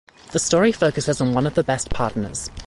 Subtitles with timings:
[0.31, 2.49] The story focuses on one of the best pardoners.